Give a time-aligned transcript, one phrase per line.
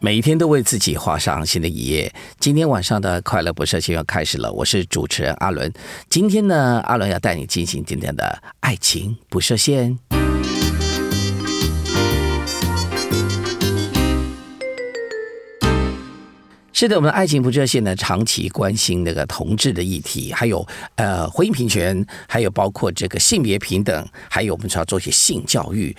[0.00, 2.12] 每一天都为自己画上新的一页。
[2.38, 5.72] 今天晚上的快乐不设限要开始了，我是主持人阿伦。
[6.08, 9.98] 今天呢，阿伦要带你进行今天的爱情不设限。
[16.72, 25.96] 是的，我们的爱情不设限呢，长期关心那个同志的议题，还有呃婚姻平权，还有包括这个性别平等，还有我们需要做一些性教育。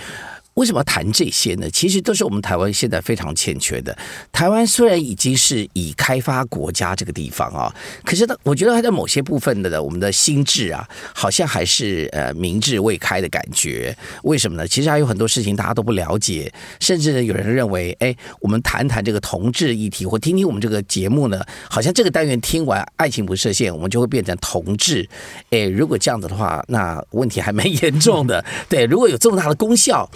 [0.60, 1.70] 为什么谈这些呢？
[1.72, 3.98] 其实都是我们台湾现在非常欠缺的。
[4.30, 10.86] 台湾虽然已经是已开发国家这个地方啊，可是呢，我觉得它在某些部分的我们的心智啊，
[11.16, 13.96] 好像还是呃明智未开的感觉。
[14.24, 14.68] 为什么呢？
[14.68, 25.08] 其实还有很多事情大家都不了解，甚至呢有人认为，哎，我们谈谈这个同志议题，或听听我们这个节目呢，好像这个单元听完爱情不设限，我们就会变成同志。
[25.52, 28.44] 哎，如果这样子的话，那问题还蛮严重的。
[28.68, 30.10] 对，如果有这么大的功效。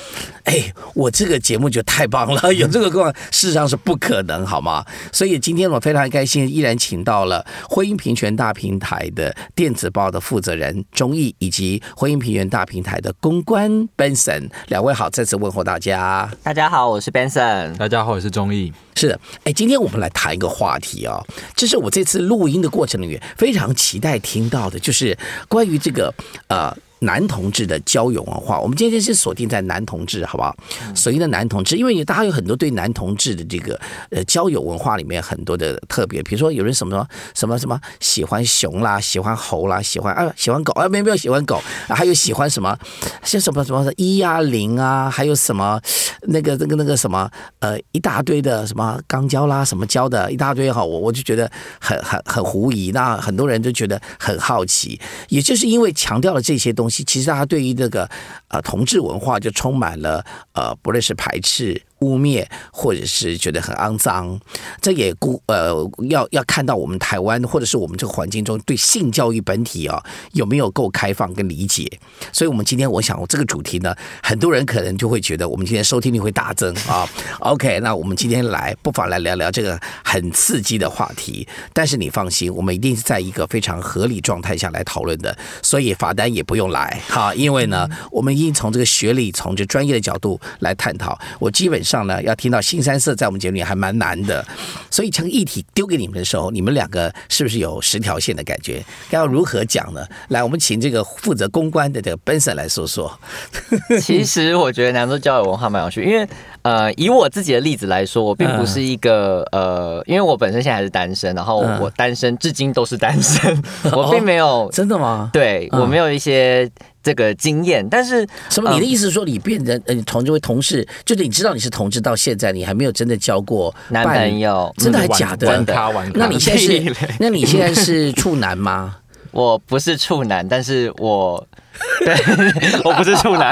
[0.43, 4.85] 哎，我这个节目就太棒了，有这个功能，事实上是不可能，好吗？
[5.11, 16.29] 所以今天我非常开心，依然请到了婚姻平权大平台的电子报的负责人钟毅，以及婚姻平权大平台的公关 Benson 两位好，再次问候大家。
[16.43, 17.75] 大家好，我是 Benson。
[17.77, 18.73] 大家好，我是钟毅。
[18.95, 21.23] 是的，哎，今天我们来谈一个话题啊，
[21.55, 26.13] 这是我这次录音的过程里面非常期待听到的，就是关于这个
[26.47, 26.75] 呃。
[27.03, 30.55] 男同志的交友文化，我们今天是锁定在男同志，好不好？
[30.95, 42.77] 锁定的男同志，因为大家有很多对男同志的这个呃交友文化里面很多的特别，比如说有人什么什么什么喜欢熊啦，喜欢猴啦，喜欢啊喜欢狗啊，没有没有喜欢狗，还有喜欢什么
[43.23, 45.79] 像什么什么一啊零啊，还有什么
[46.21, 56.92] 那个那个那个什么呃一大堆的什么钢胶啦，什么胶的一大堆哈，我我就觉得很很很狐疑，那很多人就觉得很好奇，也就是因为强调了这些东西。
[57.01, 58.09] 其实，他对于那个
[58.49, 61.81] 呃同志文化就充满了呃，不论是排斥。
[62.03, 64.37] 污蔑，或者是觉得很肮脏，
[64.81, 71.89] 这也估呃要要看到我们台湾或者是我们这个环境中对性教育本体啊有没有够开放跟理解。
[72.33, 77.07] 所以，我们今天我想这个主题呢，很多人可能就会觉得我们今天收听率会大增啊。
[77.39, 81.47] OK，那我们今天来不妨来聊聊这个很刺激的话题。
[81.71, 91.17] 但是你放心，我们一定是在一个非常合理状态下来讨论的，所以罚单也不用来哈，因为呢，我们已经从这个学历、从这专业的角度来探讨。
[91.39, 91.92] 我基本上。
[91.93, 94.43] 上呢，要听到新三色在我们节目里还蛮难的，
[94.89, 98.83] 所以成议题丢给你们的时候，你们两个是不是有十条线的感觉？
[99.11, 100.03] 要如何讲呢？
[100.29, 103.19] 来，我们请这个负责公关的这个 Benson 来说说。
[104.01, 106.27] 其实我觉得南州交友文化蛮有趣，因为
[106.63, 115.29] 呃，以我自己的例子来说，我并不是一个呃，因为我本身现在还是单身，然后我单身至今都是单身， 我并没有真的吗？
[115.31, 116.67] 对我没有一些。
[117.03, 118.73] 这个经验，但是什么？
[118.73, 125.47] 你的意思是说，你变成呃同这位同事，就是你知道你是同志，到现在你还没有真的交过男朋友，真的还假的？
[125.47, 126.19] 玩咖玩咖。
[126.19, 126.95] 那你现在是？
[127.19, 128.97] 那你现在是处男吗？
[129.33, 131.45] 我不是处男，但是我。
[132.05, 132.13] 对，
[132.85, 133.51] 我不是处男。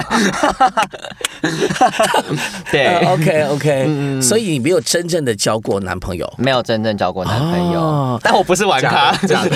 [2.72, 9.50] 对，OK OK，所以你没有真正的交过男朋友，没有真正交过男朋友，但我不是玩咖，假的，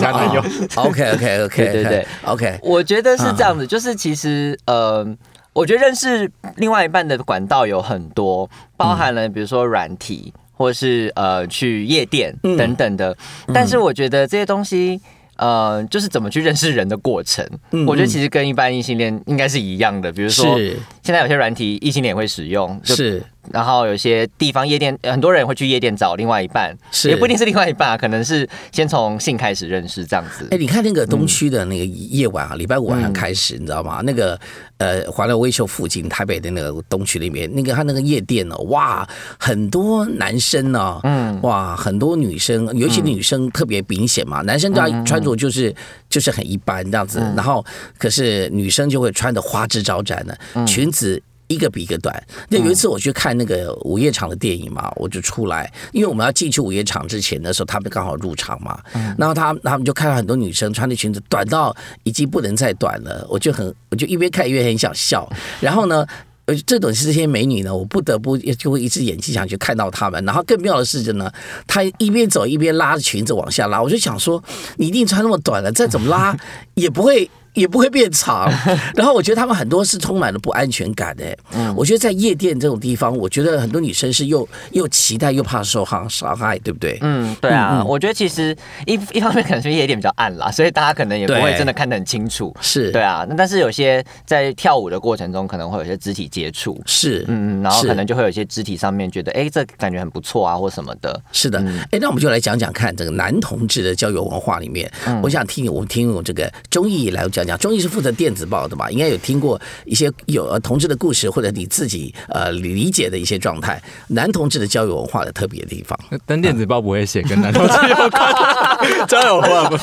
[0.00, 0.44] 假男友。
[0.74, 2.58] OK OK OK，对对对，OK。
[2.64, 5.06] 我觉得是这样子，就是其实呃，
[5.52, 13.16] 我觉得认识另外一半的管道有很多，包含了比如说软体，或是呃去夜店等等的，
[13.54, 15.00] 但是我觉得这些东西。
[15.40, 17.42] 呃，就是怎么去认识人的过程，
[17.86, 20.12] 我觉得其实跟一般异性恋应该是一样的。
[20.12, 20.54] 比如说，
[21.02, 23.22] 现在有些软体异性恋会使用，是。
[23.52, 30.48] 然后有些地方夜店，很多人会去夜店找另外一半，也不一定是另外一半啊，可能是先从性开始认识这样子。
[30.50, 34.00] 哎，你看那个东区的那个夜晚啊，礼拜五晚上开始，你知道吗？
[34.04, 34.38] 那个
[34.78, 45.74] 呃，华乐微秀附近，台北的那个东区里面，那个他那个夜店哦，哇，很多男生呢，嗯，哇，很多女生，尤其女生特别明显嘛，男生都要穿着就是
[46.08, 47.64] 就是很一般这样子，然后
[47.98, 51.20] 可是女生就会穿的花枝招展的裙子。
[51.50, 52.22] 一个比一个短。
[52.48, 58.80] 那有一次我去看那个午夜场的电影嘛，我就出来，因为我们要进去午夜场之前的时候，他们刚好入场嘛。
[59.18, 65.28] 然后他他们就看到很多女生穿的裙子短到已经不能再短了，我就很我就一边看一边很想笑。
[65.60, 66.06] 然后呢，
[66.44, 70.24] 呃这种是这些美女呢，我不得不就会一只眼睛想去看到她们。
[70.24, 71.28] 然后更妙的是呢，
[71.66, 74.42] 她一边走一边拉着裙子往下拉，我就想说，
[74.76, 76.36] 你一定穿那么短了，再怎么拉
[76.74, 77.28] 也不会。
[77.54, 78.50] 也不会变长。
[78.94, 81.36] 然后我觉得他们很多是充满了不安全感的。
[81.54, 86.98] 嗯我觉得在夜店这种地方，我觉得很多女生是又又期待又怕受伤伤害，对不对？
[87.00, 88.54] 嗯，对啊，我觉得其实
[88.86, 92.54] 一一方面可能是夜店比较暗啦，所以大家可能也不会真的看得很清楚。
[92.60, 101.20] 是，对啊，那但是有些在跳舞的过程中，可能会有一些肢体接触，是，嗯，然后是可能就会有一些肢体上面觉得，哎，这感觉很不错啊，或什么的。
[101.32, 101.58] 是的，
[101.92, 104.90] 哎、那我们就来讲讲看这个男同志的交友文化里面，
[105.22, 107.50] 我想听我们听我这个钟毅来讲讲。
[107.50, 115.98] 讲，中医是负责电子报的吧，应该有听过一些有呃同志的故事，或者你自己呃理解的一些状态，男同志的交友文化的特别地方。
[116.24, 119.76] 但电子报不会写跟男同志有关， 交友话不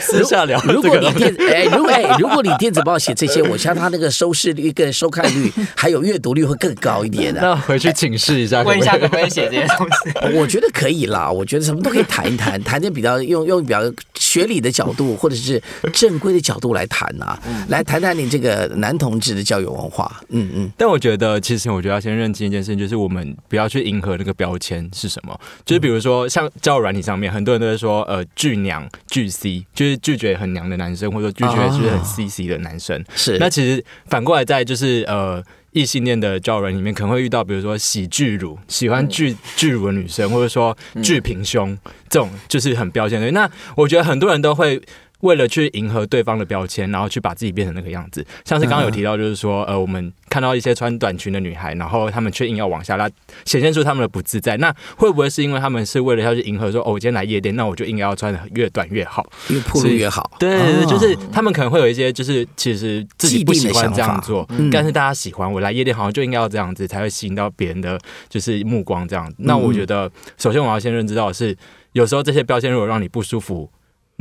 [0.00, 1.10] 私下聊如果你。
[1.14, 7.40] 电哎，如果哎，如果你电子报写这些，我相信他那个收视率、跟收看率还有阅读率会更高一点的。
[7.40, 10.36] 那回去请示一下，问一下可不可以可不可以写这些东西？
[10.38, 13.80] 我觉得可以啦，我觉得什么都可以谈一谈，谈的比较用用比较
[14.14, 15.60] 学理的角度，或者是
[15.92, 20.20] 正规的角度来谈啊，来谈谈你这个男同志的交友文化。
[20.28, 25.40] 嗯嗯，但我觉得，其实我觉得要先认清一件事情，就是我们不要去迎合那个标签是什么。
[25.64, 33.02] 就是比如说，像交友软体上面，很多人都会说，呃，巨娘、巨 C，就是拒绝很娘的男生，或者说拒绝就是很 CC 的男生。
[33.14, 41.78] 是那其实反过来，在就是呃异性恋的交友里面，可能会遇到，比如说喜巨乳，喜欢巨巨乳的女生，或者说巨平胸
[42.08, 43.30] 这种，就是很标签的。
[43.30, 44.82] 那我觉得很多人都会。
[45.20, 53.08] 为了去迎合对方的标签，然后去把自己变成那个样子，像是刚刚有提到，就是说，呃，我们看到一些穿短裙的女孩，然后她们却硬要往下拉，
[53.44, 54.56] 显现出她们的不自在。
[54.56, 59.26] 那会不会是因为她们是为了要去迎合说，哦，我今天来夜店，那我就应该要穿的越短越好？
[59.48, 60.30] 越铺路越好。
[60.38, 69.30] 对对对，哦就是她们可能会有一些，就是其实自己不喜欢这样做但是大家喜欢，我来夜店好像就应该要这样子，才会吸引到别人的就是目光这样。
[69.38, 71.56] 那我觉得，首先我要先认知到的是，
[71.92, 73.68] 有时候这些标签如果让你不舒服。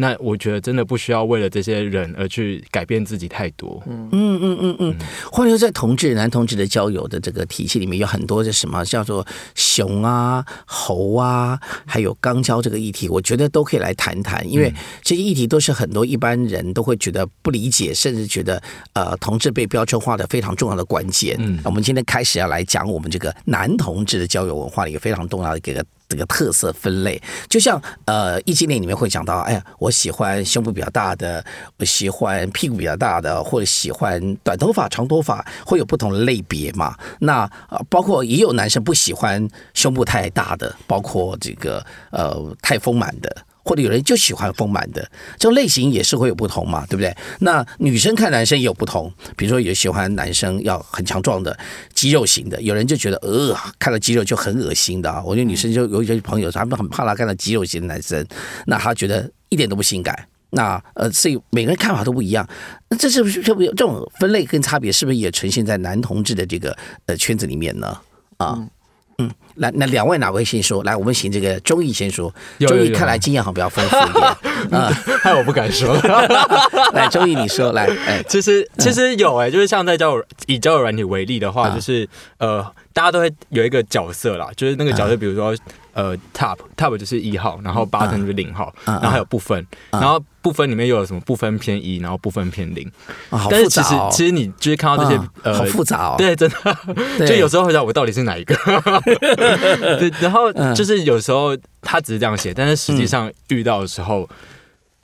[0.01, 3.84] 那我觉得真的不需要为了这些人而去改变自己太多。
[3.86, 4.96] 嗯嗯嗯嗯，
[5.30, 18.63] 或者说在同志、男同志的交友的这个体系里面，有很多的什么叫做熊啊、猴啊，还有肛交这个议题，我觉得都可以来谈谈，因为这些议题都是很多一般人都会觉得不理解，甚至觉得
[18.94, 21.36] 呃同志被标签化的非常重要的关键。
[21.40, 25.86] 嗯我们今天开始要来讲我们这个男同志的交友文化里一个非常重要的一个。
[26.09, 31.45] 这个特色分类，就像呃异性恋里面会讲到，哎呀，我喜欢胸部比较大的，
[31.77, 36.97] 我喜欢屁股比较大的，或者喜欢短头发、长头发，会有不同的类别嘛。
[37.19, 43.45] 那呃，包括也有男生不喜欢胸部太大的，包括这个呃太丰满的。
[43.63, 45.01] 或者有人就喜欢丰满的，
[45.38, 47.15] 这种类型也是会有不同嘛，对不对？
[47.39, 51.57] 那女生看男生也有不同，比如说有喜欢男生要很强壮的
[51.94, 55.21] 肌肉型的，有人就觉得呃看到肌肉就很恶心的啊。
[55.23, 58.25] 我觉得女生就有一些朋友，他们很怕他看到肌肉型的男生，
[58.65, 60.27] 那他觉得一点都不性感。
[60.51, 62.47] 那呃，所以每个人看法都不一样。
[62.89, 67.95] 那这是不是这不这种分类跟差别，是不是也呈现在男同志的这个呃圈子里面呢？
[68.38, 68.57] 啊？
[69.56, 70.83] 来，那两位哪位先说？
[70.83, 72.33] 来，我们请这个钟毅先说。
[72.60, 74.25] 钟毅有有有看来经验好像比较丰富一点
[74.80, 74.89] 啊。
[75.21, 75.94] 害我不敢说。
[76.94, 82.07] 来，钟毅你说，来，哎，其实其实有哎、就是像在交友以交友软体为例的话，啊就是
[82.38, 85.56] 呃，大家都会有一个角色啦，就是那个角色，比如说
[85.94, 92.89] 呃，top top 就是一号，然后 bottom 就是零号，啊然后还有部分，然后部分里面又有什么部分偏一，然后部分偏零。
[93.50, 94.09] 但是其实哦。
[94.12, 96.15] 其实你就是看到这些啊呃好复杂哦。
[96.18, 96.50] 对，真
[97.18, 98.56] 的， 就有时候会想我到底是哪一个？
[100.00, 104.30] 对，然后嗯就是有时候他只是这样写，但是实际上遇到的时候。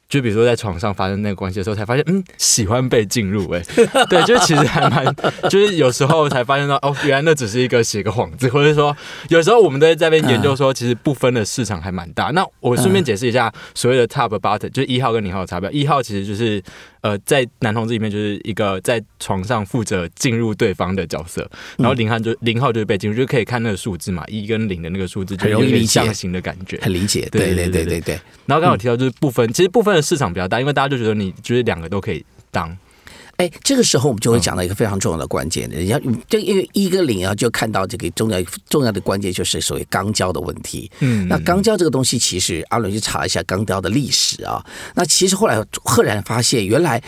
[0.07, 3.61] 就比如说在床上发生那个关系的时候，才发现，嗯，喜欢被进入、哎，
[4.09, 5.03] 对，就其实还蛮，
[5.49, 8.95] 就是有时候才发现到，哦，原来那只是一个写个幌子，或者说，
[9.29, 12.25] 有时候我们都在那边研究说，其实不分的市场还蛮大。
[12.25, 15.69] 那我顺便解释一下，所谓的 top button，就是一号跟零号的差别。
[15.71, 16.61] 一号其实就是，
[17.01, 28.19] 呃，在男同志里面就是一个在床上负责进入对方的角色，然后零号就零号就是被进入，就可以看那个数字嘛，一跟零的那个数字，就有理象形的感觉，很理解，对对对对对。
[28.45, 29.94] 然后刚好提到就是不分，其实不分。
[29.95, 32.77] 的市场比较大，因为大家就觉得你就是两个都可以当。
[33.37, 35.99] 哎，这个时候我们就会讲到一个非常重要的关键，人家
[36.29, 40.89] 就因为一个零啊，就看到这个重要重要的关键就是所谓钢胶的问题。
[40.99, 47.01] 嗯那钢胶这个东西，其实阿伦去查一下钢雕的历史啊，那其实后来赫然发现，原来。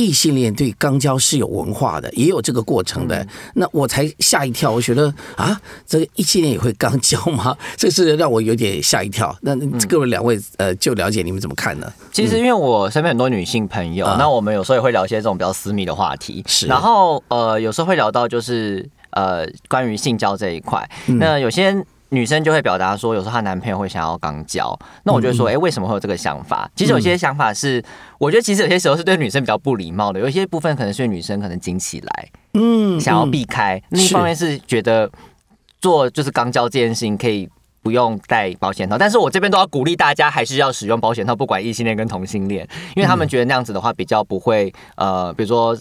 [0.00, 3.26] 异性恋对肛交是有文化的，也有这个过程的。
[3.54, 7.54] 那我才吓一跳，我觉得啊，这个异性恋也会肛交吗？
[7.76, 9.36] 这是让我有点吓一跳。
[9.42, 9.54] 那
[9.86, 11.92] 各位两位呃，就了解你们怎么看呢？
[12.12, 20.88] 其实因为我身边很多女性朋友，啊那我们有时候也会聊一些这种比较私密的话题，是然后呃有时候会聊到就是呃关于性交这一块，
[21.18, 26.70] 那有些女生就会表达说，有时候她男朋友会想要肛交，那我就会说，哎、为什么会有这个想法？
[26.76, 27.82] 其实有些想法是，
[28.18, 35.10] 我觉得其实有些时候是对女生比较不礼貌的，有一些部分可能是女生可能紧起来，嗯想要避开；另一方面是觉得
[35.80, 37.48] 做就是肛交这件事情可以。
[37.82, 42.62] 不用戴保险套，但是我这边都要鼓励大家还是要使用保险套，不管异性恋跟同性恋，
[42.94, 45.74] 因为他们觉得那样子的话比较不会呃，比如说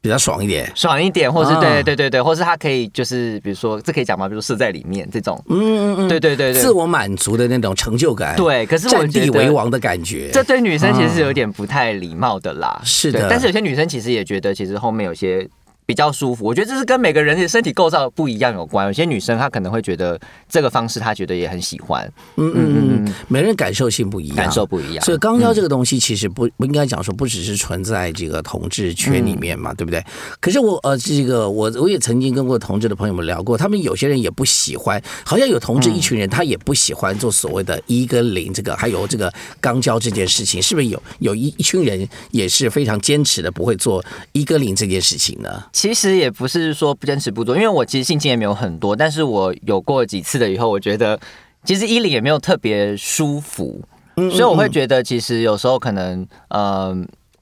[0.00, 0.70] 比较爽一点。
[0.74, 4.28] 爽一点，或是啊对对对对，或是他可以就是比如说这可以讲吗？
[4.28, 8.64] 比如射在里面这种，嗯嗯嗯，对对对对，自我满足的那种成就感，，对。
[8.66, 10.30] 可是我占地为王的感觉。
[10.32, 12.80] 这对女生其实是有点不太礼貌的啦。
[12.84, 15.46] 是的但是有些女生其实也觉得，其实后面有些
[15.90, 16.44] 比较舒服。
[16.44, 18.86] 我觉得这是跟每个人的身体构造不一样有关。
[18.86, 20.16] 有些女生她可能会觉得
[20.48, 22.06] 这个方式她觉得也很喜欢，
[22.36, 25.04] 嗯嗯嗯嗯，每个人感受性不一样，感受不一样。
[25.04, 30.00] 所以肛交这个东西其实不不应该讲说不只是存在这个同志圈里面嘛，对不对？
[30.38, 45.64] 可是我呃这个我我也曾经跟过同志的朋友们聊过，他们有些人也不喜欢，好像有同志一群人他也不喜欢做所谓的一跟零这个，还有这个肛交这件事情，是不是有有一一群人也是非常坚持的不会做一跟零这件事情呢？
[45.80, 51.18] 其实也不是说不坚持不做，因为我其实性经验没有很多，但是我有过几次的以后，我觉得
[51.64, 53.82] 其实衣领也没有特别舒服，
[54.16, 56.94] 嗯所以我会觉得其实有时候可能呃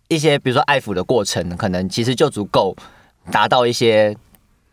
[0.06, 2.76] 一些比如说爱抚的过程，可能其实就足够
[3.32, 4.16] 达到一些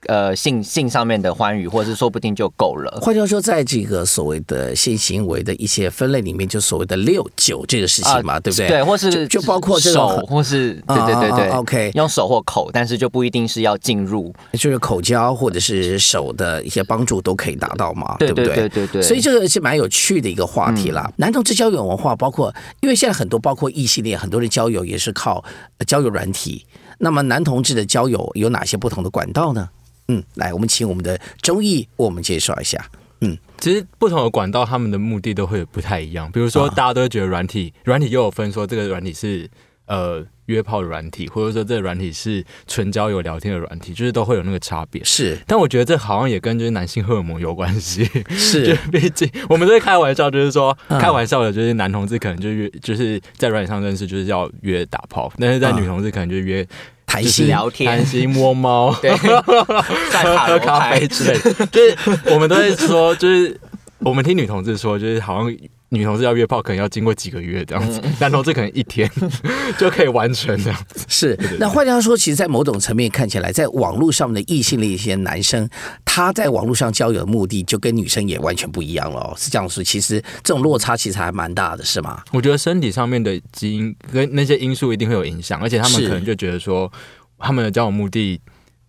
[0.08, 3.00] 呃性性上面的欢愉，或者是说不定就够了。
[3.02, 8.68] 换句话说，在这个所谓的性行为的一些分类里面，就所谓的六九这个事情嘛，对不对？
[8.68, 14.34] 啊对，或是就就包括手，或是对对对对、，OK 用手或口，但是就不一定是要进入。
[14.54, 18.56] 就是口交或者是手的一些帮助都可以达到嘛，对对不对？
[18.56, 21.12] 对对对，所以这个是蛮有趣的一个话题啦。
[21.18, 25.44] 男同志交友文化，包括因为现在很多包括异性恋，很多人交友也是靠
[25.78, 26.66] 呃交友软体。
[26.98, 29.68] 那么男同志的交友有哪些不同的管道呢？
[30.08, 32.84] 嗯，来，我们请我们的周易为我们介绍一下。
[33.22, 33.38] 嗯。
[33.58, 36.30] 其实不同的管道，他们的目的都会不太一样。
[36.32, 36.74] 比如说，啊。
[36.76, 39.50] 大家都会觉得软体，软体又有分说这个软体是
[39.88, 45.02] 呃约炮的软体，或者说这个软体是纯交友聊天的软体，就是都会有那个差别。
[45.04, 45.40] 是。
[45.48, 51.00] 但我觉得这好像也跟就是男性荷尔蒙有关系， 就是毕竟我们都会开玩笑，就是说嗯。
[51.00, 55.82] 开玩笑的，就是男同志可能就约就是在软体上认识，就是要约打炮，但是在嗯。
[55.82, 56.68] 女同志可能就约
[57.16, 57.32] 谈心。
[57.32, 57.90] 就是聊天。
[57.90, 61.98] 谈心摸猫，对， 喝喝咖啡之类的，就是
[62.34, 63.60] 我们都会说，就是
[64.00, 65.58] 我们听女同志说，就是好像
[65.90, 69.10] 女同志要约炮，可能要经过几个月这样子， 男同志可能一天
[69.78, 71.06] 就可以完成这样子。
[71.08, 75.70] 是，那换句话说，其实，在某种层面看起来，在网络上的异性的一些男生，
[76.04, 79.34] 他在网络上交友的目的就跟女生也完全不一样了、哦。
[79.38, 82.24] 是这样说，其实这种落差其实还蛮大的，是吗？
[82.32, 86.92] 我觉得身体上面的基因跟那些因素一定会有影响，而且他们可能就觉得说，
[87.38, 88.42] 他们的交友目的。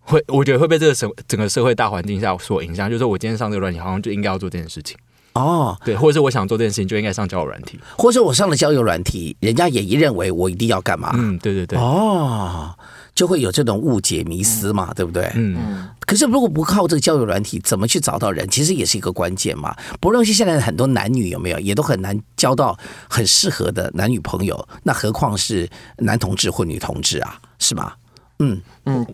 [0.08, 4.96] 会，我觉得会被这个社整个社会大环境下所影响，就是说我今天上这个软件，好像就应该要做这件事情，
[5.36, 11.12] 哦，对，或者是我想做这件事情就应该上交友软体，或者我上了交友软体，人家也一认为我一定要干嘛？
[11.14, 12.74] 嗯，对对对，哦，
[13.14, 15.30] 就会有这种误解迷思嘛，对不对？
[15.34, 18.48] 嗯，可是如果不靠这个交友软体，怎么去找到人？
[18.48, 19.74] 其实也是一个关键嘛。
[20.00, 22.78] 不论是现在很多男女有没有，也都很难交到
[23.08, 27.92] 很适合的男女朋友，那何况是男同志或女同志啊，是吗？
[28.38, 29.06] 嗯嗯，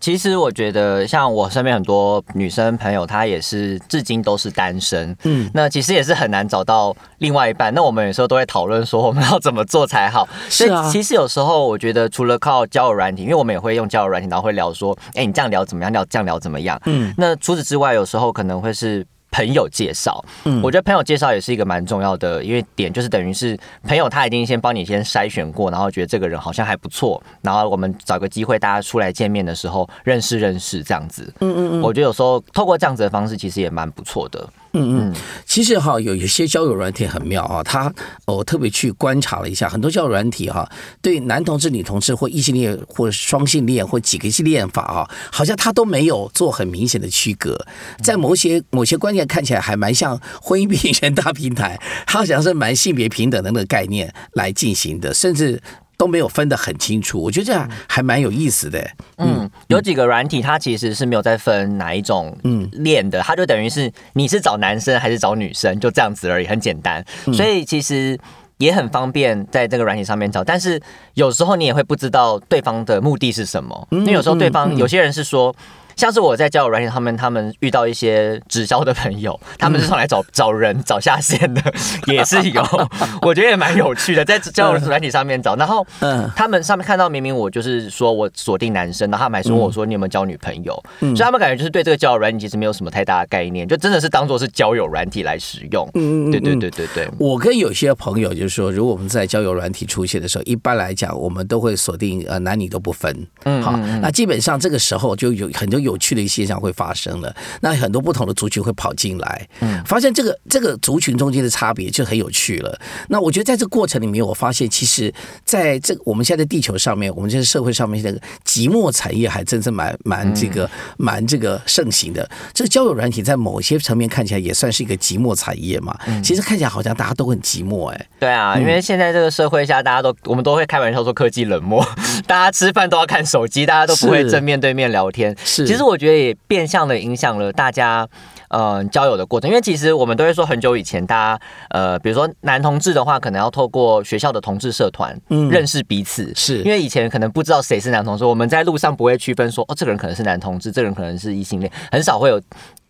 [0.00, 5.10] 其实我觉得，像我身边很多女生朋友，她也是至今都是单身。
[5.24, 7.72] 嗯嗯，那其实也是很难找到另外一半。
[7.74, 10.28] 那我们有时候都会讨论说，我们要怎么做才好。
[10.48, 15.92] 是啊所以其实有时候我觉得，除了靠交友软体，因为我们也会用交友软体，然后会聊说，哎、你这样聊怎么样？
[15.92, 16.80] 聊这样聊怎么样？
[16.86, 19.06] 嗯嗯，那除此之外，有时候可能会是。
[19.30, 31.32] 朋友介绍，嗯我觉得朋友介绍也是一个蛮重要的，因为点就是等于是朋友他已经先帮你先筛选过，然后觉得这个人好像还不错，然后我们找个机会大家出来见面的时候认识认识这样子。
[31.40, 34.48] 嗯嗯嗯我觉得有时候透过这样子的方式，其实也蛮不错的。
[34.72, 35.14] 嗯嗯，
[35.46, 37.92] 其实哈，有有些交友软体很妙啊，他
[38.26, 40.70] 我特别去观察了一下，很多交友软体哈，
[41.00, 47.58] 对男同志、女同志或异性恋或双性恋或几个性恋法啊，好像他都没有做很明显的区隔，
[48.02, 55.60] 在某些某些观念看起来还蛮像婚姻平权大平台，它好像是蛮性别平等的那个概念来进行的，甚至
[55.98, 58.90] 都没有分得很清楚，我觉得这样还蛮有意思的。
[59.18, 67.04] 嗯，有几个软体它其实是没有在分哪一种嗯练的，它就等于是你是找男生还是找女生，就这样子而已，很简单。
[67.26, 68.18] 嗯所以其实。
[68.60, 70.82] 也很方便在这个软体上面找，但是
[71.14, 75.54] 有时候你也会不知道对方的目的是什么，因为有时候对方有些人是说
[75.98, 81.60] 像是我在交友软件，上面他们遇到一些直销的朋友，他们是上来找找人找下线的，
[82.06, 82.64] 也是有，
[83.22, 86.30] 我觉得也蛮有趣的，在交友软体上面找，然后嗯。
[86.36, 91.16] 他们上面看到明明我就是说我锁定男生，然后他们还说我说你有没有交女朋友，嗯。
[91.16, 95.88] 所以他们感觉就是对这个交友软体其实没有什么太大的概念，就真的是当做是交友软体来使用。
[95.94, 103.26] 嗯对对对对对，我跟有些朋友就是说，如果我们在交友软体出现的时候，一般来讲，我们都会锁定呃男女都不分。
[103.44, 107.34] 嗯好，那基本上这个时候就有很多有趣的现象会发生了。
[107.60, 112.78] 那很多不同的族群会跑进来，嗯发现这个这个族群中间的差别就很有趣了。
[113.08, 115.12] 那我觉得在这个过程里面，我发现其实
[115.44, 122.28] 在这个我们现在的地球上面，我们这个社会上面，这个寂寞产业还真是蛮蛮这个蛮这个盛行的。
[122.52, 125.96] 这个交友软体在某些层面看起来也算是一个寂寞产业嘛。
[126.22, 131.84] 其实看起来好像大家都很寂寞哎、对啊，嗯因为现在这个社会下，大家都我们都会开玩笑说科技冷漠，
[132.26, 135.34] 大家吃饭都要看手机，大家都不会正面对面聊天。
[135.44, 138.08] 是其实我觉得也变相的影响了大家。
[138.50, 152.40] 呃，交友的过程，因为其实我们都会说，很久以前大家，呃，比如说男同志的话，可能要透过学校的同志社团，嗯认识彼此，是因为以前可能不知道谁是男同志，我们在路上不会区分说，哦，这个人可能是男同志，这个人可能是异性恋，很少会有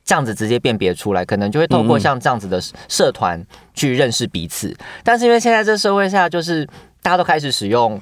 [0.05, 4.73] 这样子直接辨别出来，可能就会透过像这样子的社团去认识彼此。
[5.03, 6.65] 但是因为现在这社会下，就是
[7.03, 8.01] 大家都开始使用。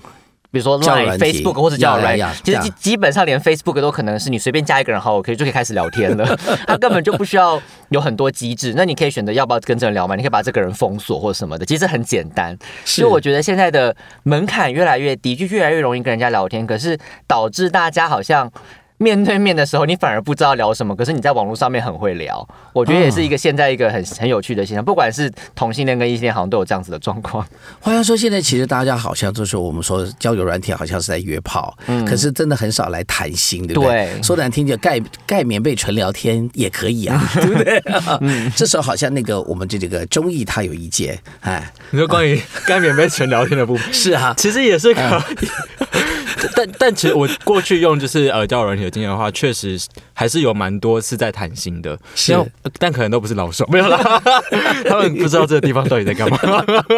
[0.50, 6.36] 比如说交友 Line、Facebook 或者交友软呀呀呀其实基基本上连 Facebook 都可能是你随便加一个人好友，可以就可以开始聊天了。
[6.66, 7.60] 他根本就不需要
[7.90, 12.56] 有很多机制，那你可以选择要不要跟这个人聊嘛，你可以把这个人封锁或者什么的，其实很简单。
[12.84, 18.50] 所以我觉得现在的门槛越来越低，就越来越容易跟人家聊天，可是导致大家好像。
[18.98, 22.46] 面对面的时候，你反而不知道聊什么，可是你在网络上面很会聊。
[22.72, 27.46] 我觉得也是一个现在一个很很有趣的现象，不管是同性恋跟异性恋，好像都有这样子的状况。
[27.80, 31.76] 话要说，现在其实大家好像就是我们说交友软体好像是在约炮，
[32.06, 33.90] 可是真的很少来谈心，对不对？
[34.14, 37.82] 对说难听点，盖盖棉被纯聊天也可以啊， 对不对？
[38.20, 45.00] 嗯这时候好像那个我们这这个中艺他有意见，哎，你说关于盖棉被纯聊天的部分，是啊，其实也是可
[45.40, 45.48] 以。
[46.54, 49.78] 但但其实我过去用就是呃交友软体有经验的话，确实
[50.18, 52.34] 还是有蛮多是在谈心的，是
[52.78, 53.98] 但可能都不是老手，没有啦，
[54.88, 56.38] 他们不知道这个地方到底在干嘛。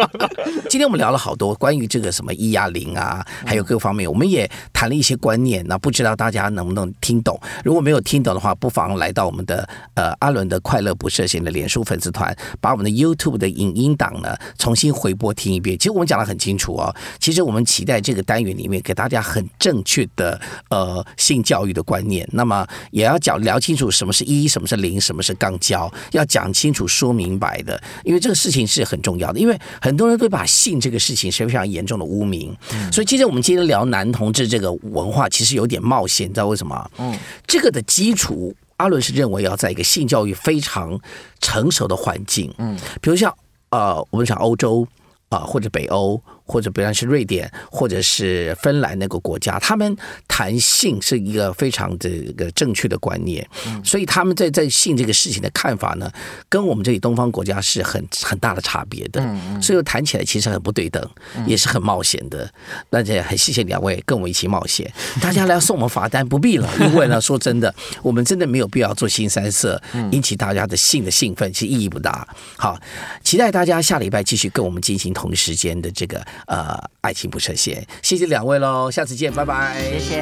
[0.69, 5.65] 今天我们聊了好多关于这个什么一压零啊，还有各方面，我们也谈了一些观念。
[5.67, 7.37] 那不知道大家能不能听懂？
[7.65, 15.77] 如果没有听懂的话，不妨来到我们的呃阿伦的快乐不设限的脸书粉丝团，把我们的 YouTube 的影音档呢重新回播听一遍。
[15.77, 22.25] 其实我们讲的很清楚哦，其实我们期待这个单元里面给大家很正确的呃性教育的观念。
[22.31, 29.39] 那么也要讲聊清楚什么是一，什么是零，什么是肛交，要讲清楚说明白的，因为这个事情是很重要的。
[29.39, 32.55] 因为很多人都把性这个事情是非常严重的污名，
[32.91, 36.91] 所以今天我们今天聊男同志这个文化，其实有点冒险，你知道为什么？
[36.97, 40.99] 嗯，这个的基础，阿伦是认为要在一个性教育非常
[41.39, 43.33] 成熟的环境，嗯，比如像
[43.69, 44.87] 呃，我们讲欧洲
[45.29, 49.95] 啊、或者北欧，或者比方是瑞典，或者是芬兰那个国家，他们
[50.27, 53.47] 谈性是一个非常的一个正确的观念，
[53.83, 56.11] 所以他们在在性这个事情的看法呢，
[56.49, 59.23] 跟我们这里东方国家是很很大的差别的，
[59.61, 61.07] 所以谈起来其实很不对等，
[61.45, 62.51] 也是很冒险的。
[62.89, 69.79] 那也很谢谢两位跟我们一起冒险，大家来送我们罚单不必了， 因为呢，说真的，我们真的没有必要做新三色，
[70.11, 72.27] 引起大家的性的兴奋，其实意义不大。
[72.57, 72.79] 好，
[73.23, 80.19] 期待大家下礼拜继续跟我们进行同时间的这个呃爱情不设限，谢谢两位喽，下次见，拜拜，谢谢，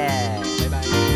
[0.60, 1.07] 拜拜。